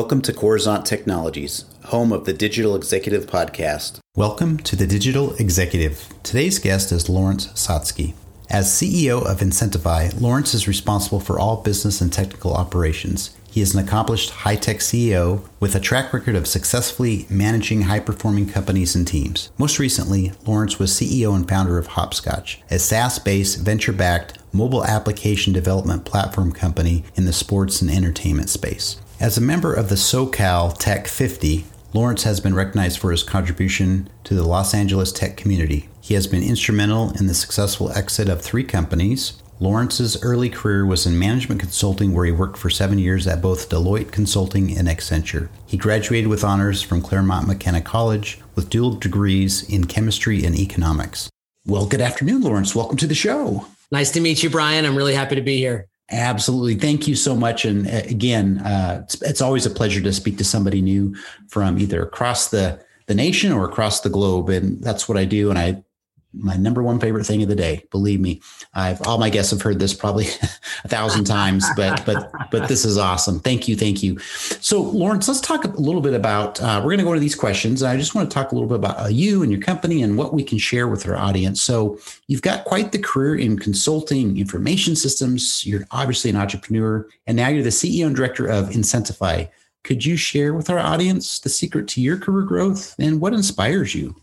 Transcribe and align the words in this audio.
Welcome 0.00 0.22
to 0.22 0.32
Coruzant 0.32 0.86
Technologies, 0.86 1.66
home 1.84 2.10
of 2.10 2.24
the 2.24 2.32
Digital 2.32 2.74
Executive 2.74 3.26
Podcast. 3.26 3.98
Welcome 4.16 4.56
to 4.60 4.74
the 4.74 4.86
Digital 4.86 5.34
Executive. 5.34 6.08
Today's 6.22 6.58
guest 6.58 6.90
is 6.90 7.10
Laurence 7.10 7.48
Sotsky. 7.48 8.14
As 8.48 8.70
CEO 8.70 9.22
of 9.22 9.40
Incentify, 9.40 10.18
Laurence 10.18 10.54
is 10.54 10.66
responsible 10.66 11.20
for 11.20 11.38
all 11.38 11.58
business 11.58 12.00
and 12.00 12.10
technical 12.10 12.54
operations. 12.54 13.36
He 13.50 13.60
is 13.60 13.74
an 13.74 13.86
accomplished 13.86 14.30
high 14.30 14.56
tech 14.56 14.78
CEO 14.78 15.46
with 15.60 15.74
a 15.74 15.80
track 15.80 16.14
record 16.14 16.34
of 16.34 16.46
successfully 16.46 17.26
managing 17.28 17.82
high 17.82 18.00
performing 18.00 18.48
companies 18.48 18.96
and 18.96 19.06
teams. 19.06 19.50
Most 19.58 19.78
recently, 19.78 20.32
Laurence 20.46 20.78
was 20.78 20.92
CEO 20.92 21.36
and 21.36 21.46
founder 21.46 21.76
of 21.76 21.88
Hopscotch, 21.88 22.62
a 22.70 22.78
SaaS 22.78 23.18
based, 23.18 23.60
venture 23.60 23.92
backed 23.92 24.38
mobile 24.50 24.82
application 24.86 25.52
development 25.52 26.06
platform 26.06 26.52
company 26.52 27.04
in 27.16 27.26
the 27.26 27.34
sports 27.34 27.82
and 27.82 27.90
entertainment 27.90 28.48
space. 28.48 28.96
As 29.20 29.36
a 29.36 29.42
member 29.42 29.74
of 29.74 29.90
the 29.90 29.96
SoCal 29.96 30.74
Tech 30.78 31.06
50, 31.06 31.66
Laurence 31.92 32.22
has 32.22 32.40
been 32.40 32.54
recognized 32.54 32.98
for 32.98 33.10
his 33.10 33.22
contribution 33.22 34.08
to 34.24 34.32
the 34.32 34.44
Los 34.44 34.72
Angeles 34.72 35.12
tech 35.12 35.36
community. 35.36 35.90
He 36.00 36.14
has 36.14 36.26
been 36.26 36.42
instrumental 36.42 37.10
in 37.18 37.26
the 37.26 37.34
successful 37.34 37.92
exit 37.92 38.30
of 38.30 38.40
three 38.40 38.64
companies. 38.64 39.34
Laurence's 39.60 40.22
early 40.22 40.48
career 40.48 40.86
was 40.86 41.04
in 41.04 41.18
management 41.18 41.60
consulting, 41.60 42.14
where 42.14 42.24
he 42.24 42.32
worked 42.32 42.56
for 42.56 42.70
seven 42.70 42.98
years 42.98 43.26
at 43.26 43.42
both 43.42 43.68
Deloitte 43.68 44.10
Consulting 44.10 44.74
and 44.74 44.88
Accenture. 44.88 45.50
He 45.66 45.76
graduated 45.76 46.28
with 46.28 46.42
honors 46.42 46.80
from 46.80 47.02
Claremont 47.02 47.46
McKenna 47.46 47.82
College 47.82 48.40
with 48.54 48.70
dual 48.70 48.92
degrees 48.92 49.68
in 49.68 49.84
chemistry 49.84 50.46
and 50.46 50.56
economics. 50.56 51.28
Well, 51.66 51.84
good 51.84 52.00
afternoon, 52.00 52.40
Laurence. 52.40 52.74
Welcome 52.74 52.96
to 52.96 53.06
the 53.06 53.14
show. 53.14 53.66
Nice 53.92 54.12
to 54.12 54.20
meet 54.20 54.42
you, 54.42 54.48
Brian. 54.48 54.86
I'm 54.86 54.96
really 54.96 55.14
happy 55.14 55.34
to 55.34 55.42
be 55.42 55.58
here. 55.58 55.89
Absolutely. 56.10 56.74
Thank 56.74 57.06
you 57.06 57.14
so 57.14 57.36
much. 57.36 57.64
And 57.64 57.86
uh, 57.86 58.02
again, 58.08 58.58
uh, 58.58 59.02
it's, 59.04 59.22
it's, 59.22 59.40
always 59.40 59.64
a 59.64 59.70
pleasure 59.70 60.00
to 60.00 60.12
speak 60.12 60.38
to 60.38 60.44
somebody 60.44 60.82
new 60.82 61.14
from 61.48 61.78
either 61.78 62.02
across 62.02 62.50
the, 62.50 62.84
the 63.06 63.14
nation 63.14 63.52
or 63.52 63.64
across 63.64 64.00
the 64.00 64.10
globe. 64.10 64.48
And 64.48 64.82
that's 64.82 65.08
what 65.08 65.16
I 65.16 65.24
do. 65.24 65.50
And 65.50 65.58
I 65.58 65.84
my 66.32 66.56
number 66.56 66.82
one 66.82 67.00
favorite 67.00 67.24
thing 67.24 67.42
of 67.42 67.48
the 67.48 67.56
day. 67.56 67.84
Believe 67.90 68.20
me, 68.20 68.40
I've 68.74 69.04
all 69.06 69.18
my 69.18 69.30
guests 69.30 69.50
have 69.50 69.62
heard 69.62 69.78
this 69.78 69.92
probably 69.92 70.26
a 70.84 70.88
thousand 70.88 71.24
times, 71.24 71.66
but 71.76 72.04
but 72.06 72.32
but 72.50 72.68
this 72.68 72.84
is 72.84 72.98
awesome. 72.98 73.40
Thank 73.40 73.68
you, 73.68 73.76
thank 73.76 74.02
you. 74.02 74.18
So, 74.60 74.80
Laurence, 74.82 75.26
let's 75.28 75.40
talk 75.40 75.64
a 75.64 75.68
little 75.68 76.00
bit 76.00 76.14
about. 76.14 76.60
Uh, 76.60 76.78
we're 76.78 76.90
going 76.90 76.98
to 76.98 77.04
go 77.04 77.12
into 77.12 77.20
these 77.20 77.34
questions. 77.34 77.82
and 77.82 77.90
I 77.90 77.96
just 77.96 78.14
want 78.14 78.30
to 78.30 78.34
talk 78.34 78.52
a 78.52 78.54
little 78.54 78.68
bit 78.68 78.76
about 78.76 79.00
uh, 79.00 79.08
you 79.08 79.42
and 79.42 79.50
your 79.50 79.60
company 79.60 80.02
and 80.02 80.16
what 80.16 80.32
we 80.32 80.42
can 80.42 80.58
share 80.58 80.88
with 80.88 81.06
our 81.08 81.16
audience. 81.16 81.60
So, 81.62 81.98
you've 82.28 82.42
got 82.42 82.64
quite 82.64 82.92
the 82.92 82.98
career 82.98 83.36
in 83.36 83.58
consulting, 83.58 84.38
information 84.38 84.96
systems. 84.96 85.66
You're 85.66 85.84
obviously 85.90 86.30
an 86.30 86.36
entrepreneur, 86.36 87.08
and 87.26 87.36
now 87.36 87.48
you're 87.48 87.62
the 87.64 87.70
CEO 87.70 88.06
and 88.06 88.14
director 88.14 88.46
of 88.46 88.70
Incentify. 88.70 89.48
Could 89.82 90.04
you 90.04 90.16
share 90.16 90.52
with 90.52 90.68
our 90.68 90.78
audience 90.78 91.38
the 91.38 91.48
secret 91.48 91.88
to 91.88 92.02
your 92.02 92.18
career 92.18 92.44
growth 92.44 92.94
and 92.98 93.20
what 93.20 93.32
inspires 93.32 93.94
you? 93.94 94.14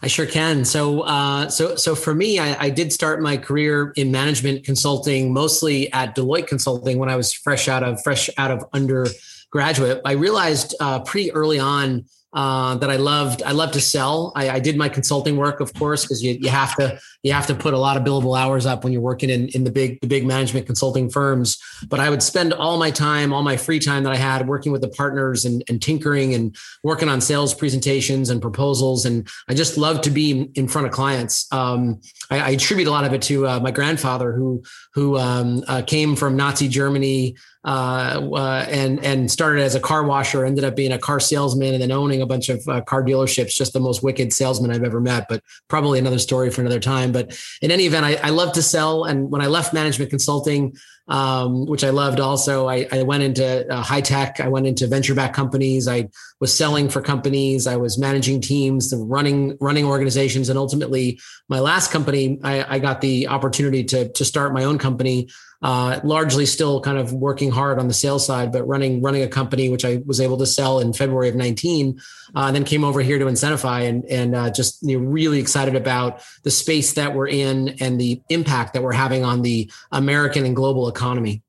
I 0.00 0.06
sure 0.06 0.26
can. 0.26 0.64
So, 0.64 1.00
uh, 1.00 1.48
so, 1.48 1.76
so 1.76 1.94
for 1.94 2.14
me, 2.14 2.38
I, 2.38 2.66
I, 2.66 2.70
did 2.70 2.92
start 2.92 3.20
my 3.20 3.36
career 3.36 3.92
in 3.96 4.10
management 4.10 4.64
consulting, 4.64 5.32
mostly 5.32 5.92
at 5.92 6.16
Deloitte 6.16 6.46
Consulting 6.46 6.98
when 6.98 7.08
I 7.08 7.16
was 7.16 7.32
fresh 7.32 7.68
out 7.68 7.82
of 7.82 8.02
fresh 8.02 8.30
out 8.38 8.50
of 8.50 8.64
undergraduate. 8.72 10.00
I 10.04 10.12
realized 10.12 10.74
uh, 10.80 11.00
pretty 11.00 11.32
early 11.32 11.58
on 11.58 12.06
uh, 12.32 12.76
that 12.76 12.90
I 12.90 12.96
loved. 12.96 13.42
I 13.42 13.52
love 13.52 13.72
to 13.72 13.80
sell. 13.80 14.32
I, 14.34 14.50
I 14.50 14.58
did 14.58 14.76
my 14.76 14.88
consulting 14.88 15.36
work, 15.36 15.60
of 15.60 15.74
course, 15.74 16.02
because 16.02 16.22
you, 16.22 16.38
you 16.40 16.48
have 16.48 16.74
to 16.76 16.98
you 17.22 17.32
have 17.32 17.46
to 17.48 17.54
put 17.54 17.74
a 17.74 17.78
lot 17.78 17.96
of 17.96 18.04
billable 18.04 18.38
hours 18.38 18.64
up 18.64 18.84
when 18.84 18.92
you're 18.92 19.02
working 19.02 19.30
in, 19.30 19.48
in 19.48 19.64
the 19.64 19.70
big 19.70 20.00
the 20.00 20.06
big 20.06 20.26
management 20.26 20.66
consulting 20.66 21.10
firms. 21.10 21.58
But 21.88 22.00
I 22.00 22.08
would 22.08 22.22
spend 22.22 22.54
all 22.54 22.78
my 22.78 22.90
time, 22.90 23.32
all 23.32 23.42
my 23.42 23.56
free 23.56 23.78
time 23.78 24.04
that 24.04 24.12
I 24.12 24.16
had 24.16 24.48
working 24.48 24.72
with 24.72 24.80
the 24.80 24.88
partners 24.88 25.44
and, 25.44 25.62
and 25.68 25.80
tinkering 25.82 26.34
and 26.34 26.56
working 26.82 27.08
on 27.08 27.20
sales 27.20 27.52
presentations 27.52 28.30
and 28.30 28.40
proposals. 28.40 29.04
And 29.04 29.28
I 29.48 29.54
just 29.54 29.76
love 29.76 30.00
to 30.02 30.10
be 30.10 30.50
in 30.54 30.68
front 30.68 30.86
of 30.86 30.92
clients. 30.92 31.52
Um, 31.52 32.00
I, 32.30 32.40
I, 32.40 32.50
attribute 32.50 32.88
a 32.88 32.90
lot 32.90 33.04
of 33.04 33.12
it 33.12 33.22
to 33.22 33.46
uh, 33.46 33.60
my 33.60 33.70
grandfather, 33.70 34.32
who 34.32 34.62
who 34.94 35.18
um, 35.18 35.64
uh, 35.68 35.82
came 35.82 36.16
from 36.16 36.36
Nazi 36.36 36.68
Germany 36.68 37.36
uh, 37.64 38.28
uh, 38.32 38.66
and 38.68 39.04
and 39.04 39.30
started 39.30 39.62
as 39.62 39.74
a 39.76 39.80
car 39.80 40.02
washer, 40.02 40.44
ended 40.44 40.64
up 40.64 40.74
being 40.74 40.92
a 40.92 40.98
car 40.98 41.20
salesman, 41.20 41.74
and 41.74 41.82
then 41.82 41.92
owning 41.92 42.20
a 42.20 42.26
bunch 42.26 42.48
of 42.48 42.66
uh, 42.68 42.80
car 42.80 43.04
dealerships. 43.04 43.54
Just 43.54 43.72
the 43.72 43.80
most 43.80 44.02
wicked 44.02 44.32
salesman 44.32 44.72
I've 44.72 44.82
ever 44.82 45.00
met, 45.00 45.26
but 45.28 45.42
probably 45.68 45.98
another 45.98 46.18
story 46.18 46.50
for 46.50 46.60
another 46.60 46.80
time. 46.80 47.12
But 47.12 47.38
in 47.60 47.70
any 47.70 47.86
event, 47.86 48.04
I, 48.04 48.14
I 48.16 48.30
love 48.30 48.52
to 48.54 48.62
sell, 48.62 49.04
and 49.04 49.30
when 49.30 49.40
I 49.40 49.46
left 49.46 49.72
management 49.72 50.10
consulting, 50.10 50.76
um, 51.06 51.66
which 51.66 51.84
I 51.84 51.90
loved, 51.90 52.18
also 52.18 52.68
I, 52.68 52.88
I 52.90 53.02
went 53.04 53.22
into 53.22 53.72
uh, 53.72 53.80
high 53.80 54.00
tech. 54.00 54.40
I 54.40 54.48
went 54.48 54.66
into 54.66 54.88
venture 54.88 55.14
back 55.14 55.32
companies. 55.32 55.86
I 55.86 56.08
was 56.40 56.56
selling 56.56 56.88
for 56.88 57.00
companies. 57.00 57.68
I 57.68 57.76
was 57.76 57.96
managing 57.96 58.40
teams, 58.40 58.92
running 58.96 59.56
running 59.60 59.84
organizations, 59.84 60.48
and 60.48 60.58
ultimately, 60.58 61.20
my 61.48 61.60
last 61.60 61.92
company, 61.92 62.40
I, 62.42 62.76
I 62.76 62.78
got 62.80 63.00
the 63.00 63.28
opportunity 63.28 63.84
to 63.84 64.08
to 64.08 64.24
start 64.24 64.52
my 64.52 64.64
own 64.64 64.78
company 64.78 65.28
uh, 65.62 66.00
largely 66.02 66.44
still 66.44 66.80
kind 66.80 66.98
of 66.98 67.12
working 67.12 67.50
hard 67.50 67.78
on 67.78 67.88
the 67.88 67.94
sales 67.94 68.26
side, 68.26 68.52
but 68.52 68.64
running 68.64 69.00
running 69.00 69.22
a 69.22 69.28
company 69.28 69.68
which 69.68 69.84
I 69.84 70.00
was 70.04 70.20
able 70.20 70.38
to 70.38 70.46
sell 70.46 70.80
in 70.80 70.92
February 70.92 71.28
of 71.28 71.34
19, 71.34 72.00
uh, 72.34 72.40
and 72.40 72.56
then 72.56 72.64
came 72.64 72.84
over 72.84 73.00
here 73.00 73.18
to 73.18 73.26
Incentify 73.26 73.88
and 73.88 74.04
and 74.06 74.34
uh, 74.34 74.50
just 74.50 74.82
you 74.82 74.98
know, 74.98 75.06
really 75.06 75.38
excited 75.38 75.76
about 75.76 76.22
the 76.42 76.50
space 76.50 76.94
that 76.94 77.14
we're 77.14 77.28
in 77.28 77.76
and 77.80 78.00
the 78.00 78.20
impact 78.28 78.74
that 78.74 78.82
we're 78.82 78.92
having 78.92 79.24
on 79.24 79.42
the 79.42 79.70
American 79.92 80.44
and 80.44 80.56
global 80.56 80.88
economy. 80.88 81.42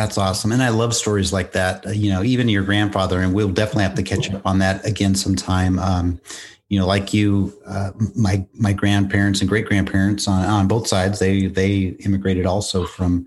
That's 0.00 0.16
awesome. 0.16 0.50
And 0.50 0.62
I 0.62 0.70
love 0.70 0.94
stories 0.94 1.30
like 1.30 1.52
that. 1.52 1.84
Uh, 1.84 1.90
you 1.90 2.10
know, 2.10 2.22
even 2.22 2.48
your 2.48 2.62
grandfather, 2.62 3.20
and 3.20 3.34
we'll 3.34 3.50
definitely 3.50 3.82
have 3.82 3.96
to 3.96 4.02
catch 4.02 4.32
up 4.32 4.46
on 4.46 4.58
that 4.60 4.82
again 4.86 5.14
sometime. 5.14 5.78
Um, 5.78 6.18
you 6.70 6.80
know, 6.80 6.86
like 6.86 7.12
you, 7.12 7.52
uh, 7.66 7.90
my 8.16 8.46
my 8.54 8.72
grandparents 8.72 9.40
and 9.40 9.48
great 9.50 9.66
grandparents 9.66 10.26
on, 10.26 10.42
on 10.46 10.68
both 10.68 10.86
sides, 10.86 11.18
they 11.18 11.48
they 11.48 11.96
immigrated 12.06 12.46
also 12.46 12.86
from 12.86 13.26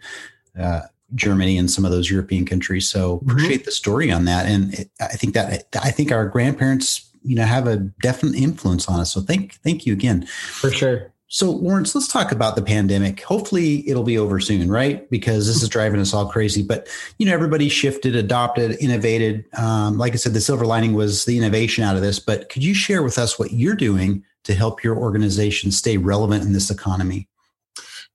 uh, 0.59 0.81
Germany 1.13 1.59
and 1.59 1.69
some 1.69 1.85
of 1.85 1.91
those 1.91 2.09
European 2.09 2.43
countries. 2.43 2.89
So 2.89 3.17
mm-hmm. 3.17 3.29
appreciate 3.29 3.57
mm-hmm. 3.57 3.65
the 3.65 3.71
story 3.71 4.11
on 4.11 4.25
that, 4.25 4.47
and 4.47 4.73
it, 4.73 4.89
I 4.99 5.09
think 5.09 5.35
that 5.35 5.67
I 5.79 5.91
think 5.91 6.11
our 6.11 6.27
grandparents, 6.27 7.07
you 7.21 7.35
know, 7.35 7.45
have 7.45 7.67
a 7.67 7.77
definite 7.77 8.33
influence 8.33 8.87
on 8.87 8.99
us. 8.99 9.11
So 9.11 9.21
thank 9.21 9.57
thank 9.61 9.85
you 9.85 9.93
again 9.93 10.25
for 10.25 10.71
sure. 10.71 11.12
So, 11.33 11.49
Laurence, 11.49 11.95
let's 11.95 12.07
talk 12.07 12.31
about 12.31 12.55
the 12.55 12.61
pandemic. 12.61 13.21
Hopefully, 13.21 13.89
it'll 13.89 14.03
be 14.03 14.19
over 14.19 14.39
soon, 14.39 14.69
right? 14.69 15.09
Because 15.09 15.47
this 15.47 15.63
is 15.63 15.67
driving 15.67 15.99
us 15.99 16.13
all 16.13 16.29
crazy. 16.29 16.61
But 16.61 16.87
you 17.17 17.25
know, 17.25 17.33
everybody 17.33 17.69
shifted, 17.69 18.15
adopted, 18.15 18.77
innovated. 18.79 19.43
Um, 19.57 19.97
like 19.97 20.13
I 20.13 20.17
said, 20.17 20.35
the 20.35 20.41
silver 20.41 20.63
lining 20.63 20.93
was 20.93 21.25
the 21.25 21.35
innovation 21.35 21.83
out 21.83 21.95
of 21.95 22.03
this. 22.03 22.19
But 22.19 22.49
could 22.49 22.63
you 22.63 22.75
share 22.75 23.01
with 23.01 23.17
us 23.17 23.39
what 23.39 23.51
you're 23.51 23.75
doing 23.75 24.23
to 24.43 24.53
help 24.53 24.83
your 24.83 24.95
organization 24.95 25.71
stay 25.71 25.97
relevant 25.97 26.43
in 26.43 26.53
this 26.53 26.69
economy? 26.69 27.27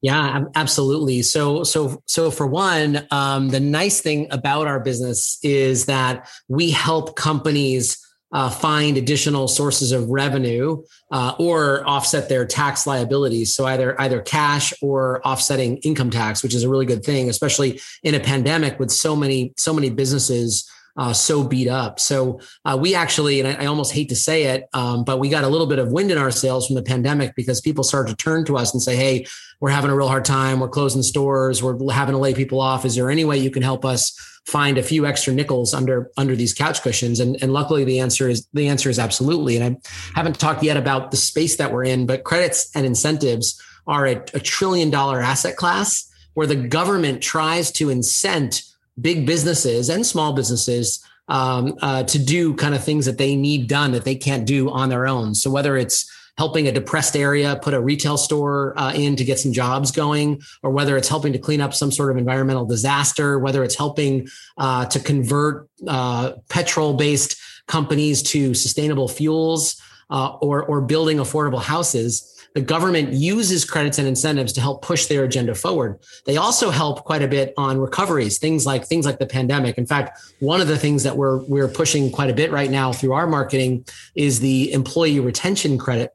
Yeah, 0.01 0.45
absolutely. 0.55 1.23
So, 1.23 1.65
so, 1.65 2.01
so 2.07 2.31
for 2.31 2.47
one, 2.47 3.05
um, 3.11 3.49
the 3.49 3.59
nice 3.59 4.01
thing 4.01 4.29
about 4.31 4.69
our 4.69 4.79
business 4.79 5.41
is 5.43 5.87
that 5.87 6.29
we 6.47 6.71
help 6.71 7.17
companies 7.17 7.99
uh, 8.33 8.51
find 8.51 8.97
additional 8.97 9.49
sources 9.49 9.93
of 9.93 10.09
revenue 10.09 10.83
uh, 11.11 11.35
or 11.39 11.87
offset 11.89 12.29
their 12.29 12.45
tax 12.45 12.87
liabilities. 12.87 13.55
So 13.55 13.67
either 13.67 13.99
either 14.01 14.21
cash 14.21 14.75
or 14.83 15.27
offsetting 15.27 15.79
income 15.79 16.11
tax, 16.11 16.43
which 16.43 16.55
is 16.55 16.65
a 16.65 16.69
really 16.69 16.87
good 16.87 17.05
thing, 17.05 17.29
especially 17.31 17.81
in 18.03 18.15
a 18.15 18.21
pandemic 18.21 18.79
with 18.79 18.91
so 18.91 19.17
many 19.17 19.55
so 19.57 19.73
many 19.73 19.91
businesses 19.91 20.71
uh, 20.99 21.13
so 21.13 21.45
beat 21.45 21.69
up. 21.69 22.01
So 22.01 22.41
uh, 22.65 22.77
we 22.79 22.95
actually, 22.95 23.41
and 23.41 23.49
I, 23.49 23.63
I, 23.63 23.67
almost 23.67 23.93
hate 23.93 24.09
to 24.09 24.17
say 24.17 24.45
it, 24.45 24.69
um, 24.75 25.05
but 25.05 25.19
we 25.19 25.29
got 25.29 25.45
a 25.45 25.49
little 25.49 25.69
bit 25.69 25.79
of 25.79 25.93
wind 25.93 26.11
in 26.11 26.19
our 26.19 26.33
sails 26.33 26.67
from 26.67 26.75
the 26.75 26.83
pandemic 26.83 27.37
because 27.37 27.61
people 27.61 27.85
started 27.85 28.11
to 28.11 28.17
turn 28.17 28.45
to 28.47 28.57
us 28.57 28.75
and 28.75 28.83
say, 28.83 28.97
"Hey, 28.97 29.25
we're 29.61 29.71
having 29.71 29.93
a 29.93 29.97
real 29.97 30.09
hard 30.09 30.25
time. 30.25 30.59
We're 30.59 30.69
closing 30.69 31.03
stores. 31.03 31.63
We're 31.63 31.93
having 31.93 32.15
to 32.15 32.19
lay 32.19 32.35
people 32.35 32.61
off. 32.61 32.85
Is 32.85 32.97
there 32.97 33.11
any 33.11 33.25
way 33.25 33.39
you 33.39 33.51
can 33.51 33.63
help 33.63 33.85
us?" 33.85 34.13
find 34.45 34.79
a 34.79 34.83
few 34.83 35.05
extra 35.05 35.31
nickels 35.31 35.75
under 35.75 36.11
under 36.17 36.35
these 36.35 36.55
couch 36.55 36.81
cushions 36.81 37.21
and, 37.21 37.37
and 37.43 37.53
luckily 37.53 37.85
the 37.85 38.01
answer 38.01 38.31
is 38.31 38.49
the 38.55 38.67
answer 38.67 38.89
is 38.89 38.99
absolutely 38.99 39.59
and 39.59 39.77
i 39.77 39.91
haven't 40.15 40.41
talked 40.41 40.63
yet 40.63 40.79
about 40.79 41.11
the 41.11 41.19
space 41.19 41.57
that 41.57 41.71
we're 41.71 41.85
in 41.85 42.07
but 42.07 42.25
credits 42.25 42.75
and 42.75 42.87
incentives 42.87 43.63
are 43.87 44.07
a, 44.07 44.17
a 44.33 44.41
trillion 44.41 44.89
dollar 44.89 45.21
asset 45.21 45.55
class 45.57 46.11
where 46.33 46.47
the 46.47 46.57
government 46.57 47.23
tries 47.23 47.71
to 47.71 47.91
incent 47.91 48.63
big 49.01 49.27
businesses 49.27 49.89
and 49.89 50.07
small 50.07 50.33
businesses 50.33 51.05
um, 51.29 51.77
uh, 51.83 52.03
to 52.05 52.19
do 52.19 52.55
kind 52.55 52.75
of 52.75 52.83
things 52.83 53.05
that 53.07 53.19
they 53.19 53.37
need 53.37 53.69
done 53.69 53.93
that 53.93 54.05
they 54.05 54.15
can't 54.15 54.47
do 54.47 54.71
on 54.71 54.89
their 54.89 55.07
own 55.07 55.35
so 55.35 55.51
whether 55.51 55.77
it's 55.77 56.11
helping 56.39 56.69
a 56.69 56.73
depressed 56.73 57.17
area 57.17 57.59
put 57.61 57.75
a 57.75 57.81
retail 57.81 58.17
store 58.17 58.73
uh, 58.79 58.93
in 58.93 59.17
to 59.17 59.25
get 59.25 59.41
some 59.41 59.53
jobs 59.53 59.91
going, 59.91 60.41
or 60.63 60.71
whether 60.71 60.97
it's 60.97 61.09
helping 61.09 61.33
to 61.33 61.39
clean 61.39 61.61
up 61.61 61.75
some 61.75 61.91
sort 61.91 62.13
of 62.13 62.17
environmental 62.17 62.65
disaster, 62.65 63.41
whether 63.41 63.65
it's 63.65 63.75
helping 63.75 64.29
uh, 64.57 64.87
to 64.87 65.01
convert 65.01 65.69
uh, 65.89 66.33
petrol 66.49 66.95
based 66.95 67.37
companies 67.67 68.23
to 68.23 68.55
sustainable 68.55 69.09
fuels. 69.09 69.83
Uh, 70.11 70.39
or, 70.41 70.63
or 70.63 70.81
building 70.81 71.19
affordable 71.19 71.61
houses, 71.61 72.38
the 72.55 72.61
government 72.61 73.13
uses 73.13 73.65
credits 73.65 73.99
and 73.99 74.09
incentives 74.09 74.53
to 74.55 74.61
help 74.61 74.83
push 74.83 75.07
their 75.07 75.25
agenda 75.25 75.55
forward. 75.55 75.99
They 76.27 76.37
also 76.37 76.71
help 76.71 77.05
quite 77.05 77.23
a 77.23 77.29
bit 77.29 77.55
on 77.57 77.79
recoveries, 77.79 78.39
things 78.39 78.67
like 78.67 78.87
things 78.87 79.07
like 79.07 79.19
the 79.19 79.27
pandemic. 79.27 79.79
In 79.79 79.87
fact, 79.87 80.21
one 80.41 80.61
of 80.61 80.69
the 80.69 80.79
things 80.79 81.03
that 81.03 81.17
we're 81.17 81.39
we're 81.45 81.69
pushing 81.69 82.11
quite 82.11 82.31
a 82.31 82.35
bit 82.35 82.51
right 82.51 82.71
now 82.71 82.93
through 82.93 83.13
our 83.13 83.27
marketing 83.27 83.85
is 84.15 84.41
the 84.41 84.73
employee 84.73 85.21
retention 85.21 85.79
credit 85.79 86.15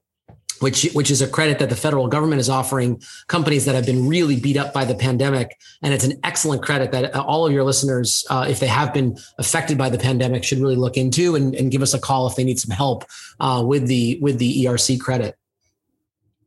which 0.60 0.90
which 0.94 1.12
is 1.12 1.22
a 1.22 1.28
credit 1.28 1.60
that 1.60 1.70
the 1.70 1.76
federal 1.76 2.08
government 2.08 2.40
is 2.40 2.50
offering 2.50 3.02
companies 3.28 3.66
that 3.66 3.76
have 3.76 3.86
been 3.86 4.08
really 4.08 4.40
beat 4.40 4.56
up 4.56 4.74
by 4.74 4.86
the 4.86 4.96
pandemic 4.96 5.60
and 5.82 5.94
it's 5.94 6.06
an 6.06 6.18
excellent 6.24 6.64
credit 6.64 6.92
that 6.92 7.14
all 7.16 7.46
of 7.46 7.52
your 7.52 7.64
listeners 7.64 8.26
uh, 8.30 8.46
if 8.48 8.60
they 8.60 8.68
have 8.68 8.94
been 8.94 9.18
affected 9.38 9.78
by 9.78 9.90
the 9.90 9.98
pandemic 9.98 10.44
should 10.44 10.60
really 10.60 10.76
look 10.76 10.96
into 10.96 11.36
and, 11.36 11.54
and 11.56 11.72
give 11.72 11.82
us 11.82 11.94
a 11.94 12.00
call 12.00 12.28
if 12.28 12.36
they 12.36 12.44
need 12.44 12.60
some 12.60 12.76
help 12.76 13.04
uh, 13.42 13.62
with 13.66 13.88
the 13.88 14.18
with 14.22 14.40
the 14.40 14.66
erc 14.66 15.00
credit 15.00 15.36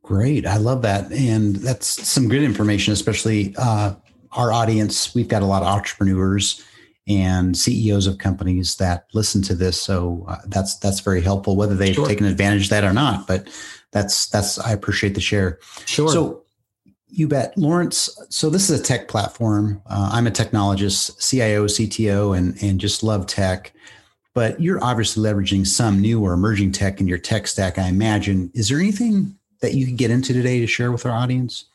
great 0.07 0.45
i 0.45 0.57
love 0.57 0.81
that 0.81 1.11
and 1.11 1.57
that's 1.57 2.07
some 2.07 2.29
good 2.29 2.43
information 2.43 2.93
especially 2.93 3.53
uh, 3.57 3.93
our 4.31 4.53
audience 4.53 5.13
we've 5.13 5.27
got 5.27 5.41
a 5.41 5.45
lot 5.45 5.61
of 5.61 5.67
entrepreneurs 5.67 6.63
and 7.07 7.57
CEOs 7.57 8.05
of 8.05 8.17
companies 8.17 8.75
that 8.75 9.05
listen 9.13 9.41
to 9.43 9.55
this. 9.55 9.81
So 9.81 10.25
uh, 10.27 10.37
that's 10.47 10.77
that's 10.77 10.99
very 10.99 11.21
helpful, 11.21 11.55
whether 11.55 11.75
they've 11.75 11.95
sure. 11.95 12.05
taken 12.05 12.25
advantage 12.25 12.65
of 12.65 12.69
that 12.71 12.83
or 12.83 12.93
not. 12.93 13.27
But 13.27 13.47
that's 13.91 14.27
that's 14.27 14.59
I 14.59 14.73
appreciate 14.73 15.15
the 15.15 15.21
share. 15.21 15.59
Sure. 15.85 16.09
So 16.09 16.43
you 17.07 17.27
bet, 17.27 17.57
Laurence. 17.57 18.09
So 18.29 18.49
this 18.49 18.69
is 18.69 18.79
a 18.79 18.83
tech 18.83 19.07
platform. 19.07 19.81
Uh, 19.87 20.09
I'm 20.11 20.27
a 20.27 20.31
technologist, 20.31 21.27
CIO, 21.27 21.65
CTO, 21.65 22.37
and 22.37 22.61
and 22.61 22.79
just 22.79 23.03
love 23.03 23.25
tech. 23.25 23.71
But 24.33 24.61
you're 24.61 24.83
obviously 24.83 25.23
leveraging 25.23 25.65
some 25.65 25.99
new 25.99 26.21
or 26.21 26.33
emerging 26.33 26.73
tech 26.73 26.99
in 26.99 27.07
your 27.07 27.17
tech 27.17 27.47
stack. 27.47 27.79
I 27.79 27.87
imagine. 27.87 28.51
Is 28.53 28.69
there 28.69 28.79
anything 28.79 29.37
that 29.61 29.73
you 29.73 29.85
can 29.85 29.95
get 29.95 30.11
into 30.11 30.33
today 30.33 30.59
to 30.59 30.67
share 30.67 30.91
with 30.91 31.05
our 31.05 31.11
audience? 31.11 31.65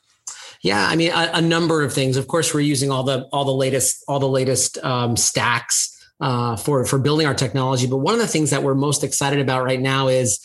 Yeah, 0.63 0.87
I 0.87 0.95
mean 0.97 1.11
a, 1.11 1.31
a 1.35 1.41
number 1.41 1.83
of 1.83 1.93
things. 1.93 2.17
Of 2.17 2.29
course, 2.29 2.55
we're 2.55 2.61
using 2.61 2.91
all 2.91 3.03
the 3.03 3.29
all 3.33 3.45
the 3.45 3.53
latest 3.53 4.05
all 4.07 4.21
the 4.21 4.29
latest 4.29 4.79
um, 4.79 5.17
stacks 5.17 5.93
uh, 6.21 6.57
for 6.57 6.85
for 6.85 6.99
building 6.99 7.27
our 7.27 7.35
technology. 7.35 7.87
But 7.87 7.99
one 7.99 8.15
of 8.15 8.21
the 8.21 8.29
things 8.29 8.51
that 8.51 8.63
we're 8.63 8.75
most 8.75 9.03
excited 9.03 9.41
about 9.41 9.65
right 9.65 9.81
now 9.81 10.09
is 10.09 10.39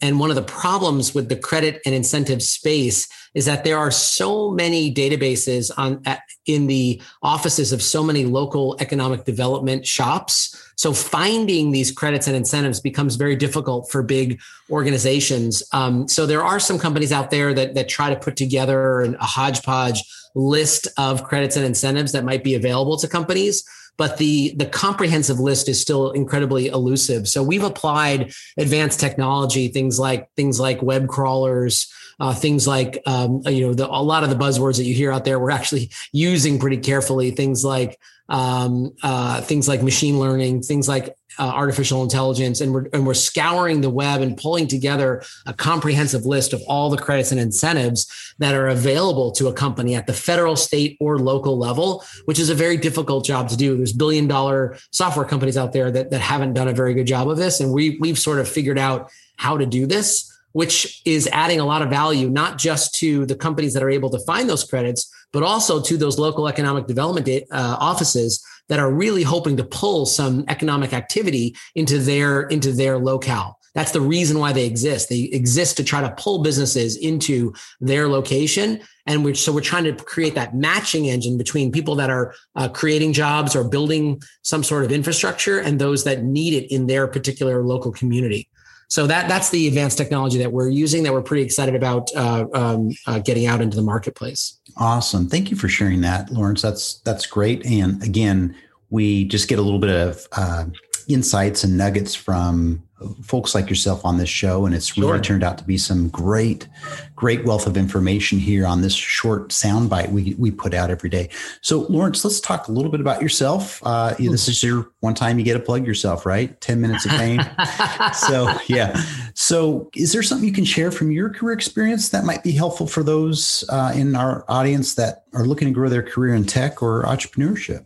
and 0.00 0.18
one 0.18 0.30
of 0.30 0.36
the 0.36 0.42
problems 0.42 1.14
with 1.14 1.28
the 1.28 1.36
credit 1.36 1.80
and 1.84 1.94
incentive 1.94 2.42
space 2.42 3.08
is 3.34 3.44
that 3.44 3.64
there 3.64 3.78
are 3.78 3.90
so 3.90 4.50
many 4.50 4.92
databases 4.92 5.70
on 5.76 6.02
in 6.46 6.66
the 6.66 7.00
offices 7.22 7.72
of 7.72 7.82
so 7.82 8.02
many 8.02 8.24
local 8.24 8.76
economic 8.80 9.24
development 9.24 9.86
shops. 9.86 10.72
So 10.76 10.92
finding 10.92 11.70
these 11.70 11.92
credits 11.92 12.26
and 12.26 12.36
incentives 12.36 12.80
becomes 12.80 13.16
very 13.16 13.36
difficult 13.36 13.90
for 13.90 14.02
big 14.02 14.40
organizations. 14.70 15.62
Um, 15.72 16.08
so 16.08 16.26
there 16.26 16.42
are 16.42 16.58
some 16.58 16.78
companies 16.78 17.12
out 17.12 17.30
there 17.30 17.52
that, 17.54 17.74
that 17.74 17.88
try 17.88 18.10
to 18.10 18.16
put 18.16 18.36
together 18.36 19.02
a 19.02 19.24
hodgepodge 19.24 20.02
list 20.34 20.88
of 20.98 21.24
credits 21.24 21.56
and 21.56 21.64
incentives 21.64 22.12
that 22.12 22.24
might 22.24 22.44
be 22.44 22.54
available 22.54 22.96
to 22.98 23.08
companies 23.08 23.64
but 23.96 24.18
the 24.18 24.54
the 24.56 24.66
comprehensive 24.66 25.40
list 25.40 25.68
is 25.68 25.80
still 25.80 26.10
incredibly 26.10 26.68
elusive. 26.68 27.28
So 27.28 27.42
we've 27.42 27.64
applied 27.64 28.32
advanced 28.56 29.00
technology, 29.00 29.68
things 29.68 29.98
like 29.98 30.30
things 30.34 30.60
like 30.60 30.82
web 30.82 31.08
crawlers, 31.08 31.92
uh, 32.20 32.34
things 32.34 32.66
like 32.66 33.02
um, 33.06 33.42
you 33.46 33.66
know 33.66 33.74
the, 33.74 33.88
a 33.88 34.02
lot 34.02 34.24
of 34.24 34.30
the 34.30 34.36
buzzwords 34.36 34.76
that 34.76 34.84
you 34.84 34.94
hear 34.94 35.12
out 35.12 35.24
there. 35.24 35.38
We're 35.38 35.50
actually 35.50 35.90
using 36.12 36.58
pretty 36.58 36.78
carefully. 36.78 37.30
Things 37.30 37.64
like 37.64 37.98
um, 38.28 38.94
uh, 39.02 39.40
things 39.42 39.68
like 39.68 39.82
machine 39.82 40.18
learning, 40.18 40.62
things 40.62 40.88
like 40.88 41.16
uh, 41.38 41.52
artificial 41.54 42.02
intelligence, 42.02 42.60
and 42.60 42.72
we're 42.72 42.86
and 42.92 43.06
we're 43.06 43.14
scouring 43.14 43.82
the 43.82 43.90
web 43.90 44.22
and 44.22 44.36
pulling 44.36 44.66
together 44.66 45.22
a 45.44 45.52
comprehensive 45.52 46.24
list 46.24 46.52
of 46.52 46.62
all 46.66 46.88
the 46.90 46.96
credits 46.96 47.30
and 47.30 47.40
incentives 47.40 48.34
that 48.38 48.54
are 48.54 48.68
available 48.68 49.30
to 49.32 49.48
a 49.48 49.52
company 49.52 49.94
at 49.94 50.06
the 50.06 50.12
federal, 50.12 50.56
state, 50.56 50.96
or 50.98 51.18
local 51.18 51.58
level, 51.58 52.04
which 52.24 52.38
is 52.38 52.48
a 52.48 52.54
very 52.54 52.76
difficult 52.76 53.24
job 53.24 53.48
to 53.48 53.56
do. 53.56 53.76
There's 53.76 53.92
billion 53.92 54.26
dollar 54.26 54.76
software 54.90 55.26
companies 55.26 55.56
out 55.56 55.72
there 55.72 55.90
that 55.90 56.10
that 56.10 56.20
haven't 56.20 56.54
done 56.54 56.68
a 56.68 56.72
very 56.72 56.94
good 56.94 57.06
job 57.06 57.28
of 57.28 57.36
this, 57.36 57.60
and 57.60 57.72
we 57.72 57.98
we've 58.00 58.18
sort 58.18 58.38
of 58.38 58.48
figured 58.48 58.78
out 58.78 59.10
how 59.36 59.58
to 59.58 59.66
do 59.66 59.86
this 59.86 60.32
which 60.56 61.02
is 61.04 61.28
adding 61.34 61.60
a 61.60 61.66
lot 61.66 61.82
of 61.82 61.90
value, 61.90 62.30
not 62.30 62.56
just 62.56 62.94
to 62.94 63.26
the 63.26 63.34
companies 63.34 63.74
that 63.74 63.82
are 63.82 63.90
able 63.90 64.08
to 64.08 64.18
find 64.20 64.48
those 64.48 64.64
credits, 64.64 65.14
but 65.32 65.42
also 65.42 65.80
to 65.80 65.96
those 65.96 66.18
local 66.18 66.48
economic 66.48 66.86
development 66.86 67.28
uh, 67.50 67.76
offices 67.80 68.44
that 68.68 68.78
are 68.78 68.92
really 68.92 69.22
hoping 69.22 69.56
to 69.56 69.64
pull 69.64 70.06
some 70.06 70.44
economic 70.48 70.92
activity 70.92 71.54
into 71.74 71.98
their 71.98 72.42
into 72.42 72.72
their 72.72 72.98
locale. 72.98 73.58
That's 73.76 73.92
the 73.92 74.00
reason 74.00 74.38
why 74.38 74.54
they 74.54 74.64
exist. 74.64 75.10
They 75.10 75.24
exist 75.32 75.76
to 75.76 75.84
try 75.84 76.00
to 76.00 76.14
pull 76.16 76.42
businesses 76.42 76.96
into 76.96 77.52
their 77.78 78.08
location. 78.08 78.80
And 79.04 79.22
we're, 79.22 79.34
so 79.34 79.52
we're 79.52 79.60
trying 79.60 79.84
to 79.84 79.92
create 79.92 80.34
that 80.34 80.54
matching 80.54 81.04
engine 81.04 81.36
between 81.36 81.70
people 81.70 81.94
that 81.96 82.08
are 82.08 82.34
uh, 82.54 82.68
creating 82.68 83.12
jobs 83.12 83.54
or 83.54 83.68
building 83.68 84.22
some 84.40 84.64
sort 84.64 84.84
of 84.84 84.92
infrastructure 84.92 85.58
and 85.58 85.78
those 85.78 86.04
that 86.04 86.24
need 86.24 86.54
it 86.54 86.72
in 86.74 86.86
their 86.86 87.06
particular 87.06 87.62
local 87.62 87.92
community. 87.92 88.48
So 88.88 89.06
that 89.06 89.28
that's 89.28 89.50
the 89.50 89.66
advanced 89.66 89.98
technology 89.98 90.38
that 90.38 90.52
we're 90.52 90.68
using 90.68 91.02
that 91.02 91.12
we're 91.12 91.22
pretty 91.22 91.42
excited 91.42 91.74
about 91.74 92.08
uh, 92.14 92.46
um, 92.54 92.90
uh, 93.06 93.18
getting 93.18 93.46
out 93.46 93.60
into 93.60 93.76
the 93.76 93.82
marketplace. 93.82 94.58
Awesome, 94.76 95.28
thank 95.28 95.50
you 95.50 95.56
for 95.56 95.68
sharing 95.68 96.00
that, 96.02 96.30
Laurence. 96.30 96.62
That's 96.62 96.94
that's 97.00 97.26
great. 97.26 97.66
And 97.66 98.02
again, 98.02 98.54
we 98.90 99.24
just 99.24 99.48
get 99.48 99.58
a 99.58 99.62
little 99.62 99.80
bit 99.80 99.90
of 99.90 100.26
uh, 100.32 100.66
insights 101.08 101.64
and 101.64 101.76
nuggets 101.76 102.14
from 102.14 102.82
folks 103.22 103.54
like 103.54 103.68
yourself 103.68 104.04
on 104.06 104.16
this 104.16 104.28
show 104.28 104.64
and 104.64 104.74
it's 104.74 104.96
really 104.96 105.12
sure. 105.12 105.20
turned 105.20 105.44
out 105.44 105.58
to 105.58 105.64
be 105.64 105.76
some 105.76 106.08
great 106.08 106.66
great 107.14 107.44
wealth 107.44 107.66
of 107.66 107.76
information 107.76 108.38
here 108.38 108.66
on 108.66 108.80
this 108.80 108.94
short 108.94 109.50
soundbite 109.50 110.10
we, 110.10 110.34
we 110.38 110.50
put 110.50 110.72
out 110.72 110.90
every 110.90 111.10
day. 111.10 111.28
So 111.60 111.80
laurence 111.90 112.24
let's 112.24 112.40
talk 112.40 112.68
a 112.68 112.72
little 112.72 112.90
bit 112.90 113.00
about 113.00 113.20
yourself. 113.20 113.82
Uh, 113.84 114.14
this 114.18 114.48
is 114.48 114.62
your 114.62 114.90
one 115.00 115.12
time 115.12 115.38
you 115.38 115.44
get 115.44 115.54
to 115.54 115.60
plug 115.60 115.86
yourself 115.86 116.24
right? 116.24 116.58
10 116.62 116.80
minutes 116.80 117.04
of 117.04 117.12
fame 117.12 117.42
so 118.14 118.50
yeah. 118.66 118.98
So 119.34 119.90
is 119.94 120.12
there 120.12 120.22
something 120.22 120.48
you 120.48 120.54
can 120.54 120.64
share 120.64 120.90
from 120.90 121.10
your 121.10 121.28
career 121.28 121.54
experience 121.54 122.08
that 122.10 122.24
might 122.24 122.42
be 122.42 122.52
helpful 122.52 122.86
for 122.86 123.02
those 123.02 123.62
uh, 123.68 123.92
in 123.94 124.16
our 124.16 124.46
audience 124.48 124.94
that 124.94 125.24
are 125.34 125.44
looking 125.44 125.68
to 125.68 125.74
grow 125.74 125.90
their 125.90 126.02
career 126.02 126.34
in 126.34 126.44
tech 126.44 126.82
or 126.82 127.02
entrepreneurship 127.02 127.84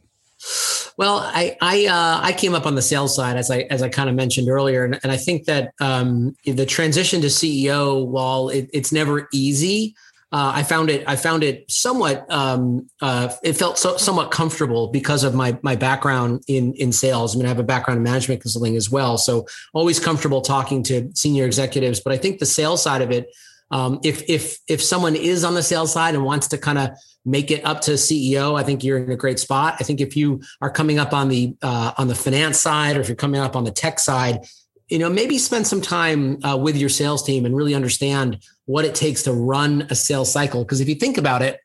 well, 1.01 1.21
I 1.21 1.57
I, 1.63 1.87
uh, 1.87 2.21
I 2.23 2.35
came 2.35 2.55
up 2.55 2.67
on 2.67 2.75
the 2.75 2.83
sales 2.83 3.17
side 3.17 3.39
as 3.39 3.51
I 3.51 3.61
as 3.71 3.81
I 3.81 3.89
kind 3.89 4.11
of 4.11 4.15
mentioned 4.15 4.51
earlier, 4.51 4.85
and, 4.85 5.01
and 5.03 5.11
I 5.11 5.17
think 5.17 5.47
that 5.47 5.73
um, 5.81 6.37
the 6.45 6.67
transition 6.67 7.23
to 7.23 7.29
CEO, 7.29 8.07
while 8.07 8.51
it, 8.51 8.69
it's 8.75 8.93
never 8.93 9.27
easy, 9.33 9.95
uh, 10.31 10.53
I 10.55 10.63
found 10.63 10.91
it 10.91 11.03
I 11.09 11.17
found 11.17 11.43
it 11.43 11.71
somewhat 11.71 12.31
um, 12.31 12.91
uh, 13.01 13.33
it 13.43 13.55
felt 13.55 13.79
so, 13.79 13.97
somewhat 13.97 14.31
comfortable 14.31 14.89
because 14.89 15.25
of 15.25 15.35
my 15.35 15.59
my 15.63 15.75
background 15.75 16.45
in 16.49 16.75
in 16.75 16.93
sales. 16.93 17.35
I 17.35 17.39
mean, 17.39 17.47
I 17.47 17.49
have 17.49 17.59
a 17.59 17.63
background 17.63 17.97
in 17.97 18.05
management 18.05 18.43
consulting 18.43 18.77
as 18.77 18.91
well, 18.91 19.17
so 19.17 19.47
always 19.73 19.99
comfortable 19.99 20.43
talking 20.43 20.83
to 20.83 21.11
senior 21.15 21.47
executives. 21.47 22.01
But 22.01 22.13
I 22.13 22.19
think 22.19 22.41
the 22.41 22.47
sales 22.47 22.83
side 22.83 23.01
of 23.01 23.11
it 23.11 23.27
um, 23.71 24.01
if 24.03 24.29
if 24.29 24.59
if 24.69 24.83
someone 24.83 25.15
is 25.15 25.45
on 25.45 25.55
the 25.55 25.63
sales 25.63 25.93
side 25.93 26.15
and 26.15 26.25
wants 26.25 26.49
to 26.49 26.59
kind 26.59 26.79
of 26.79 26.91
make 27.25 27.51
it 27.51 27.65
up 27.65 27.81
to 27.83 27.93
CEO, 27.93 28.59
I 28.59 28.63
think 28.63 28.83
you're 28.83 28.99
in 28.99 29.11
a 29.11 29.17
great 29.17 29.39
spot. 29.39 29.77
I 29.79 29.85
think 29.85 30.01
if 30.01 30.17
you 30.17 30.41
are 30.61 30.71
coming 30.71 30.99
up 30.99 31.13
on 31.13 31.29
the 31.29 31.55
uh, 31.63 31.93
on 31.97 32.09
the 32.09 32.15
finance 32.15 32.59
side, 32.59 32.97
or 32.97 33.01
if 33.01 33.09
you're 33.09 33.17
coming 33.17 33.41
up 33.41 33.57
on 33.57 33.65
the 33.65 33.71
tech 33.71 33.99
side, 33.99 34.45
you 34.89 34.99
know 34.99 35.09
maybe 35.09 35.39
spend 35.39 35.67
some 35.67 35.81
time 35.81 36.43
uh, 36.45 36.57
with 36.57 36.77
your 36.77 36.89
sales 36.89 37.23
team 37.23 37.45
and 37.45 37.55
really 37.57 37.75
understand 37.75 38.43
what 38.67 38.85
it 38.85 38.95
takes 38.95 39.23
to 39.25 39.33
run 39.33 39.87
a 39.91 39.95
sales 39.95 40.33
cycle. 40.33 40.65
Because 40.65 40.81
if 40.81 40.89
you 40.89 40.95
think 40.95 41.19
about 41.19 41.43
it, 41.43 41.61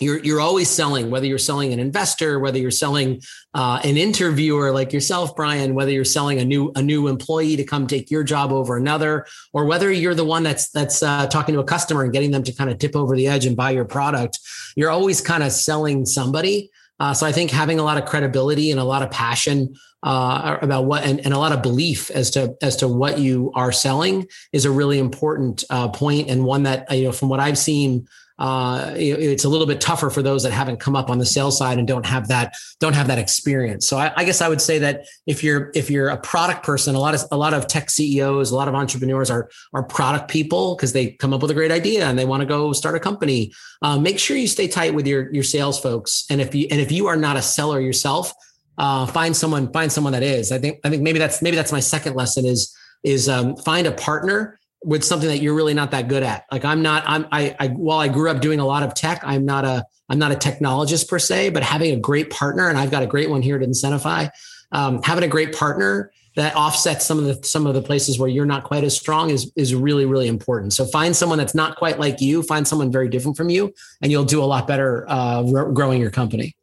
you're 0.00 0.18
you're 0.18 0.40
always 0.40 0.68
selling 0.68 1.10
whether 1.10 1.26
you're 1.26 1.38
selling 1.38 1.72
an 1.72 1.78
investor 1.78 2.38
whether 2.38 2.58
you're 2.58 2.70
selling 2.70 3.20
uh, 3.54 3.80
an 3.84 3.96
interviewer 3.96 4.72
like 4.72 4.92
yourself 4.92 5.36
brian 5.36 5.74
whether 5.74 5.90
you're 5.90 6.04
selling 6.04 6.38
a 6.38 6.44
new 6.44 6.72
a 6.76 6.82
new 6.82 7.08
employee 7.08 7.56
to 7.56 7.64
come 7.64 7.86
take 7.86 8.10
your 8.10 8.24
job 8.24 8.52
over 8.52 8.76
another 8.76 9.26
or 9.52 9.64
whether 9.64 9.92
you're 9.92 10.14
the 10.14 10.24
one 10.24 10.42
that's 10.42 10.70
that's 10.70 11.02
uh, 11.02 11.26
talking 11.26 11.54
to 11.54 11.60
a 11.60 11.64
customer 11.64 12.02
and 12.02 12.12
getting 12.12 12.30
them 12.30 12.42
to 12.42 12.52
kind 12.52 12.70
of 12.70 12.78
tip 12.78 12.96
over 12.96 13.14
the 13.16 13.26
edge 13.26 13.46
and 13.46 13.56
buy 13.56 13.70
your 13.70 13.84
product 13.84 14.38
you're 14.76 14.90
always 14.90 15.20
kind 15.20 15.42
of 15.42 15.52
selling 15.52 16.06
somebody. 16.06 16.70
Uh, 16.98 17.14
so 17.14 17.26
I 17.26 17.32
think 17.32 17.50
having 17.50 17.78
a 17.78 17.82
lot 17.82 17.96
of 17.96 18.04
credibility 18.04 18.70
and 18.70 18.78
a 18.78 18.84
lot 18.84 19.02
of 19.02 19.10
passion 19.10 19.74
uh, 20.02 20.58
about 20.60 20.84
what 20.84 21.04
and, 21.04 21.20
and, 21.20 21.34
a 21.34 21.38
lot 21.38 21.52
of 21.52 21.62
belief 21.62 22.10
as 22.10 22.30
to 22.30 22.56
as 22.62 22.76
to 22.76 22.88
what 22.88 23.18
you 23.18 23.52
are 23.54 23.72
selling 23.72 24.26
is 24.52 24.64
a 24.64 24.70
really 24.70 24.98
important 24.98 25.64
uh, 25.68 25.88
point 25.88 26.28
and 26.28 26.44
one 26.44 26.62
that 26.62 26.90
you 26.90 27.04
know 27.04 27.12
from 27.12 27.28
what 27.28 27.40
I've 27.40 27.58
seen 27.58 28.06
uh, 28.40 28.94
it's 28.96 29.44
a 29.44 29.48
little 29.48 29.66
bit 29.66 29.82
tougher 29.82 30.08
for 30.08 30.22
those 30.22 30.42
that 30.44 30.50
haven't 30.50 30.80
come 30.80 30.96
up 30.96 31.10
on 31.10 31.18
the 31.18 31.26
sales 31.26 31.58
side 31.58 31.78
and 31.78 31.86
don't 31.86 32.06
have 32.06 32.28
that 32.28 32.54
don't 32.80 32.94
have 32.94 33.06
that 33.06 33.18
experience. 33.18 33.86
So 33.86 33.98
I, 33.98 34.12
I, 34.16 34.24
guess 34.24 34.40
I 34.40 34.48
would 34.48 34.62
say 34.62 34.78
that 34.78 35.04
if 35.26 35.44
you're 35.44 35.70
if 35.74 35.90
you're 35.90 36.08
a 36.08 36.16
product 36.16 36.64
person, 36.64 36.94
a 36.94 36.98
lot 36.98 37.14
of 37.14 37.22
a 37.30 37.36
lot 37.36 37.52
of 37.52 37.66
tech 37.66 37.90
CEOs, 37.90 38.50
a 38.50 38.56
lot 38.56 38.66
of 38.66 38.74
entrepreneurs 38.74 39.30
are 39.30 39.50
are 39.74 39.82
product 39.82 40.30
people 40.30 40.74
because 40.74 40.94
they 40.94 41.10
come 41.10 41.34
up 41.34 41.42
with 41.42 41.50
a 41.50 41.54
great 41.54 41.70
idea 41.70 42.06
and 42.06 42.18
they 42.18 42.24
want 42.24 42.40
to 42.40 42.46
go 42.46 42.72
start 42.72 42.94
a 42.94 43.00
company. 43.00 43.52
Uh, 43.82 43.98
make 43.98 44.18
sure 44.18 44.38
you 44.38 44.48
stay 44.48 44.66
tight 44.66 44.94
with 44.94 45.06
your 45.06 45.30
your 45.34 45.44
sales 45.44 45.78
folks, 45.78 46.24
and 46.30 46.40
if 46.40 46.54
you 46.54 46.66
and 46.70 46.80
if 46.80 46.90
you 46.90 47.08
are 47.08 47.16
not 47.16 47.36
a 47.36 47.42
seller 47.42 47.78
yourself, 47.78 48.32
uh, 48.78 49.04
find 49.04 49.36
someone 49.36 49.70
find 49.70 49.92
someone 49.92 50.14
that 50.14 50.22
is. 50.22 50.50
I 50.50 50.58
think 50.58 50.80
I 50.82 50.88
think 50.88 51.02
maybe 51.02 51.18
that's 51.18 51.42
maybe 51.42 51.56
that's 51.56 51.72
my 51.72 51.80
second 51.80 52.14
lesson 52.14 52.46
is 52.46 52.74
is 53.02 53.28
um, 53.28 53.56
find 53.56 53.86
a 53.86 53.92
partner 53.92 54.58
with 54.82 55.04
something 55.04 55.28
that 55.28 55.38
you're 55.38 55.54
really 55.54 55.74
not 55.74 55.90
that 55.90 56.08
good 56.08 56.22
at. 56.22 56.46
Like 56.50 56.64
I'm 56.64 56.82
not, 56.82 57.04
I'm, 57.06 57.26
I, 57.30 57.54
I, 57.58 57.68
while 57.68 57.98
I 57.98 58.08
grew 58.08 58.30
up 58.30 58.40
doing 58.40 58.60
a 58.60 58.66
lot 58.66 58.82
of 58.82 58.94
tech, 58.94 59.20
I'm 59.24 59.44
not 59.44 59.64
a, 59.64 59.84
I'm 60.08 60.18
not 60.18 60.32
a 60.32 60.34
technologist 60.34 61.08
per 61.08 61.18
se, 61.18 61.50
but 61.50 61.62
having 61.62 61.92
a 61.92 61.96
great 61.96 62.30
partner, 62.30 62.68
and 62.68 62.76
I've 62.76 62.90
got 62.90 63.02
a 63.02 63.06
great 63.06 63.30
one 63.30 63.42
here 63.42 63.56
at 63.56 63.62
Incentify, 63.62 64.30
um, 64.72 65.02
having 65.02 65.22
a 65.24 65.28
great 65.28 65.54
partner 65.54 66.10
that 66.36 66.54
offsets 66.56 67.04
some 67.04 67.18
of 67.18 67.24
the 67.24 67.46
some 67.46 67.66
of 67.66 67.74
the 67.74 67.82
places 67.82 68.18
where 68.18 68.28
you're 68.28 68.46
not 68.46 68.64
quite 68.64 68.84
as 68.84 68.96
strong 68.96 69.30
is 69.30 69.52
is 69.56 69.74
really 69.74 70.06
really 70.06 70.28
important. 70.28 70.72
So 70.72 70.84
find 70.84 71.14
someone 71.14 71.38
that's 71.38 71.54
not 71.54 71.76
quite 71.76 71.98
like 71.98 72.20
you, 72.20 72.42
find 72.42 72.66
someone 72.66 72.90
very 72.90 73.08
different 73.08 73.36
from 73.36 73.50
you, 73.50 73.72
and 74.00 74.10
you'll 74.10 74.24
do 74.24 74.42
a 74.42 74.46
lot 74.46 74.66
better 74.66 75.04
uh, 75.08 75.42
growing 75.72 76.00
your 76.00 76.10
company. 76.10 76.56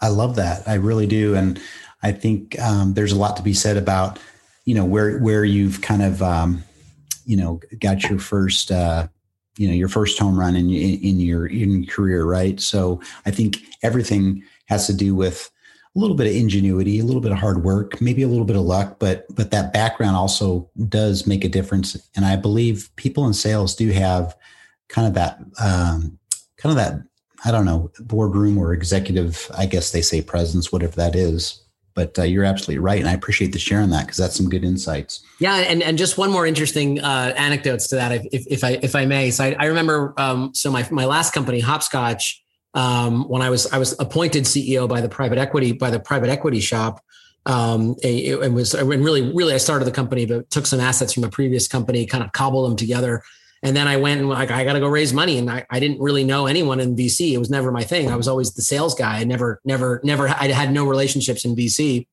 I 0.00 0.08
love 0.08 0.36
that. 0.36 0.66
I 0.66 0.74
really 0.74 1.06
do, 1.06 1.34
and 1.34 1.60
I 2.02 2.12
think 2.12 2.58
um, 2.60 2.94
there's 2.94 3.12
a 3.12 3.16
lot 3.18 3.36
to 3.36 3.42
be 3.42 3.54
said 3.54 3.76
about 3.76 4.18
you 4.64 4.74
know 4.74 4.84
where 4.84 5.18
where 5.18 5.44
you've 5.44 5.80
kind 5.80 6.02
of 6.02 6.22
um, 6.22 6.64
you 7.24 7.36
know 7.36 7.60
got 7.78 8.08
your 8.08 8.18
first 8.18 8.70
uh, 8.70 9.06
you 9.56 9.68
know 9.68 9.74
your 9.74 9.88
first 9.88 10.18
home 10.18 10.38
run 10.38 10.56
in 10.56 10.70
in 10.70 11.20
your 11.20 11.46
in 11.46 11.82
your 11.82 11.92
career, 11.92 12.24
right? 12.24 12.60
So 12.60 13.00
I 13.26 13.30
think 13.30 13.58
everything 13.82 14.42
has 14.66 14.86
to 14.86 14.94
do 14.94 15.14
with 15.14 15.50
a 15.96 15.98
little 15.98 16.16
bit 16.16 16.28
of 16.28 16.34
ingenuity, 16.34 17.00
a 17.00 17.04
little 17.04 17.20
bit 17.20 17.32
of 17.32 17.38
hard 17.38 17.64
work, 17.64 18.00
maybe 18.00 18.22
a 18.22 18.28
little 18.28 18.44
bit 18.44 18.56
of 18.56 18.62
luck, 18.62 18.98
but 18.98 19.26
but 19.34 19.50
that 19.50 19.72
background 19.72 20.16
also 20.16 20.70
does 20.88 21.26
make 21.26 21.44
a 21.44 21.48
difference. 21.48 21.96
And 22.14 22.24
I 22.24 22.36
believe 22.36 22.90
people 22.96 23.26
in 23.26 23.34
sales 23.34 23.74
do 23.74 23.90
have 23.90 24.36
kind 24.88 25.08
of 25.08 25.14
that 25.14 25.38
um, 25.60 26.18
kind 26.56 26.70
of 26.70 26.76
that 26.76 27.02
I 27.44 27.50
don't 27.50 27.64
know 27.64 27.90
boardroom 28.00 28.58
or 28.58 28.72
executive, 28.72 29.50
I 29.56 29.66
guess 29.66 29.90
they 29.90 30.02
say 30.02 30.22
presence, 30.22 30.70
whatever 30.70 30.94
that 30.96 31.16
is. 31.16 31.62
But 32.00 32.18
uh, 32.18 32.22
you're 32.22 32.44
absolutely 32.44 32.78
right, 32.78 32.98
and 32.98 33.06
I 33.06 33.12
appreciate 33.12 33.52
the 33.52 33.58
sharing 33.58 33.90
that 33.90 34.06
because 34.06 34.16
that's 34.16 34.34
some 34.34 34.48
good 34.48 34.64
insights. 34.64 35.22
Yeah, 35.38 35.56
and 35.56 35.82
and 35.82 35.98
just 35.98 36.16
one 36.16 36.30
more 36.30 36.46
interesting 36.46 36.98
uh, 36.98 37.34
anecdotes 37.36 37.88
to 37.88 37.96
that, 37.96 38.24
if, 38.32 38.46
if 38.46 38.64
I 38.64 38.78
if 38.82 38.96
I 38.96 39.04
may. 39.04 39.30
So 39.30 39.44
I, 39.44 39.56
I 39.58 39.66
remember, 39.66 40.14
um, 40.16 40.54
so 40.54 40.70
my 40.70 40.88
my 40.90 41.04
last 41.04 41.34
company, 41.34 41.60
Hopscotch, 41.60 42.42
um, 42.72 43.28
when 43.28 43.42
I 43.42 43.50
was 43.50 43.70
I 43.70 43.76
was 43.76 43.94
appointed 44.00 44.44
CEO 44.44 44.88
by 44.88 45.02
the 45.02 45.10
private 45.10 45.36
equity 45.36 45.72
by 45.72 45.90
the 45.90 46.00
private 46.00 46.30
equity 46.30 46.60
shop. 46.60 47.04
Um, 47.44 47.96
it, 48.02 48.40
it 48.42 48.50
was 48.50 48.72
and 48.72 48.88
really 48.88 49.30
really 49.34 49.52
I 49.52 49.58
started 49.58 49.84
the 49.84 49.92
company, 49.92 50.24
but 50.24 50.48
took 50.48 50.64
some 50.64 50.80
assets 50.80 51.12
from 51.12 51.24
a 51.24 51.28
previous 51.28 51.68
company, 51.68 52.06
kind 52.06 52.24
of 52.24 52.32
cobbled 52.32 52.70
them 52.70 52.76
together. 52.78 53.22
And 53.62 53.76
then 53.76 53.86
I 53.86 53.98
went 53.98 54.20
and 54.20 54.28
like 54.28 54.50
I 54.50 54.64
got 54.64 54.72
to 54.72 54.80
go 54.80 54.88
raise 54.88 55.12
money, 55.12 55.36
and 55.36 55.50
I, 55.50 55.66
I 55.68 55.80
didn't 55.80 56.00
really 56.00 56.24
know 56.24 56.46
anyone 56.46 56.80
in 56.80 56.96
VC. 56.96 57.32
It 57.32 57.38
was 57.38 57.50
never 57.50 57.70
my 57.70 57.84
thing. 57.84 58.10
I 58.10 58.16
was 58.16 58.26
always 58.26 58.54
the 58.54 58.62
sales 58.62 58.94
guy. 58.94 59.18
I 59.18 59.24
never 59.24 59.60
never 59.64 60.00
never 60.02 60.28
I 60.28 60.48
had 60.48 60.72
no 60.72 60.86
relationships 60.86 61.44
in 61.44 61.54
VC. 61.54 62.06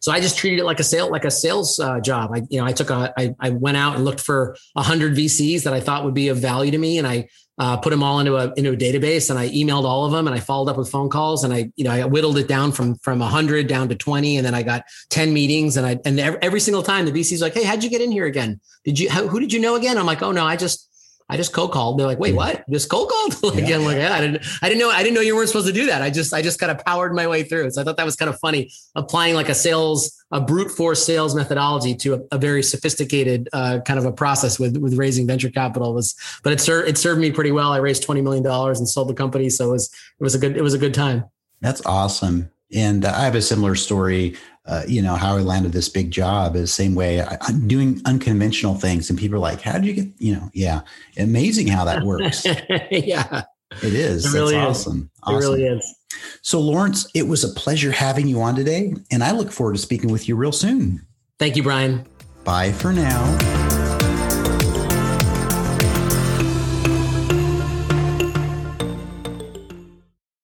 So 0.00 0.12
I 0.12 0.20
just 0.20 0.38
treated 0.38 0.60
it 0.60 0.64
like 0.64 0.80
a 0.80 0.84
sale, 0.84 1.10
like 1.10 1.24
a 1.24 1.30
sales 1.30 1.78
uh, 1.80 2.00
job. 2.00 2.30
I, 2.32 2.42
you 2.50 2.60
know, 2.60 2.66
I 2.66 2.72
took 2.72 2.90
a, 2.90 3.12
I, 3.16 3.34
I 3.40 3.50
went 3.50 3.76
out 3.76 3.96
and 3.96 4.04
looked 4.04 4.20
for 4.20 4.56
a 4.76 4.82
hundred 4.82 5.14
VCs 5.14 5.64
that 5.64 5.72
I 5.72 5.80
thought 5.80 6.04
would 6.04 6.14
be 6.14 6.28
of 6.28 6.38
value 6.38 6.70
to 6.70 6.78
me, 6.78 6.98
and 6.98 7.06
I 7.06 7.28
uh, 7.58 7.76
put 7.76 7.90
them 7.90 8.02
all 8.02 8.20
into 8.20 8.36
a 8.36 8.52
into 8.54 8.72
a 8.72 8.76
database 8.76 9.30
and 9.30 9.38
I 9.38 9.48
emailed 9.48 9.84
all 9.84 10.04
of 10.04 10.12
them 10.12 10.28
and 10.28 10.36
I 10.36 10.38
followed 10.38 10.70
up 10.70 10.76
with 10.76 10.88
phone 10.88 11.08
calls 11.08 11.42
and 11.42 11.52
I 11.52 11.70
you 11.74 11.84
know 11.84 11.90
I 11.90 12.04
whittled 12.04 12.38
it 12.38 12.46
down 12.46 12.70
from 12.70 12.94
from 12.96 13.20
a 13.20 13.24
100 13.24 13.66
down 13.66 13.88
to 13.88 13.96
20 13.96 14.36
and 14.36 14.46
then 14.46 14.54
I 14.54 14.62
got 14.62 14.84
10 15.10 15.32
meetings 15.32 15.76
and 15.76 15.84
I 15.84 15.98
and 16.04 16.20
every, 16.20 16.40
every 16.40 16.60
single 16.60 16.84
time 16.84 17.04
the 17.04 17.10
VC's 17.10 17.42
like 17.42 17.54
hey 17.54 17.64
how'd 17.64 17.82
you 17.82 17.90
get 17.90 18.00
in 18.00 18.12
here 18.12 18.26
again 18.26 18.60
did 18.84 18.98
you 18.98 19.10
how, 19.10 19.26
who 19.26 19.40
did 19.40 19.52
you 19.52 19.60
know 19.60 19.74
again 19.74 19.98
I'm 19.98 20.06
like 20.06 20.22
oh 20.22 20.30
no 20.30 20.44
I 20.44 20.54
just 20.54 20.87
I 21.30 21.36
just 21.36 21.52
cold 21.52 21.72
called. 21.72 21.98
They're 21.98 22.06
like, 22.06 22.18
wait, 22.18 22.34
what? 22.34 22.64
Just 22.70 22.88
cold 22.88 23.10
called? 23.10 23.42
like, 23.54 23.68
yeah. 23.68 23.76
I'm 23.76 23.84
like, 23.84 23.98
yeah, 23.98 24.14
I 24.14 24.20
didn't, 24.20 24.46
I 24.62 24.68
didn't 24.68 24.80
know, 24.80 24.90
I 24.90 25.02
didn't 25.02 25.14
know 25.14 25.20
you 25.20 25.36
weren't 25.36 25.48
supposed 25.48 25.66
to 25.66 25.72
do 25.72 25.86
that. 25.86 26.00
I 26.00 26.08
just, 26.08 26.32
I 26.32 26.40
just 26.40 26.58
kind 26.58 26.72
of 26.72 26.82
powered 26.84 27.14
my 27.14 27.26
way 27.26 27.42
through. 27.42 27.70
So 27.70 27.82
I 27.82 27.84
thought 27.84 27.98
that 27.98 28.06
was 28.06 28.16
kind 28.16 28.30
of 28.30 28.38
funny, 28.40 28.70
applying 28.94 29.34
like 29.34 29.50
a 29.50 29.54
sales, 29.54 30.24
a 30.30 30.40
brute 30.40 30.70
force 30.70 31.04
sales 31.04 31.34
methodology 31.34 31.94
to 31.96 32.14
a, 32.14 32.20
a 32.32 32.38
very 32.38 32.62
sophisticated 32.62 33.48
uh, 33.52 33.80
kind 33.84 33.98
of 33.98 34.06
a 34.06 34.12
process 34.12 34.58
with 34.58 34.76
with 34.78 34.94
raising 34.94 35.26
venture 35.26 35.50
capital. 35.50 35.92
was, 35.92 36.14
but 36.42 36.52
it 36.52 36.60
served, 36.60 36.88
it 36.88 36.96
served 36.96 37.20
me 37.20 37.30
pretty 37.30 37.52
well. 37.52 37.72
I 37.72 37.78
raised 37.78 38.02
twenty 38.02 38.22
million 38.22 38.42
dollars 38.42 38.78
and 38.78 38.88
sold 38.88 39.08
the 39.08 39.14
company, 39.14 39.50
so 39.50 39.68
it 39.68 39.72
was, 39.72 39.90
it 40.18 40.22
was 40.22 40.34
a 40.34 40.38
good, 40.38 40.56
it 40.56 40.62
was 40.62 40.74
a 40.74 40.78
good 40.78 40.94
time. 40.94 41.24
That's 41.60 41.84
awesome. 41.84 42.50
And 42.74 43.04
I 43.04 43.24
have 43.24 43.34
a 43.34 43.42
similar 43.42 43.74
story 43.74 44.36
uh, 44.68 44.82
you 44.86 45.00
know 45.00 45.14
how 45.14 45.36
I 45.36 45.40
landed 45.40 45.72
this 45.72 45.88
big 45.88 46.10
job 46.10 46.54
is 46.54 46.62
the 46.62 46.66
same 46.66 46.94
way 46.94 47.22
I, 47.22 47.38
am 47.48 47.66
doing 47.66 48.02
unconventional 48.04 48.74
things, 48.74 49.08
and 49.08 49.18
people 49.18 49.36
are 49.36 49.40
like, 49.40 49.62
"How 49.62 49.72
did 49.72 49.86
you 49.86 49.94
get?" 49.94 50.08
You 50.18 50.34
know, 50.34 50.50
yeah, 50.52 50.82
amazing 51.16 51.68
how 51.68 51.84
that 51.86 52.04
works. 52.04 52.44
yeah, 52.90 53.42
it 53.82 53.94
is. 53.94 54.26
It 54.26 54.36
really 54.36 54.54
That's 54.54 54.80
is. 54.80 54.86
awesome. 54.86 55.10
It 55.16 55.20
awesome. 55.22 55.38
really 55.38 55.64
is. 55.64 55.94
So, 56.42 56.60
Laurence, 56.60 57.08
it 57.14 57.26
was 57.26 57.44
a 57.44 57.48
pleasure 57.48 57.92
having 57.92 58.28
you 58.28 58.42
on 58.42 58.54
today, 58.54 58.94
and 59.10 59.24
I 59.24 59.32
look 59.32 59.50
forward 59.50 59.74
to 59.74 59.80
speaking 59.80 60.12
with 60.12 60.28
you 60.28 60.36
real 60.36 60.52
soon. 60.52 61.06
Thank 61.38 61.56
you, 61.56 61.62
Brian. 61.62 62.06
Bye 62.44 62.72
for 62.72 62.92
now. 62.92 63.57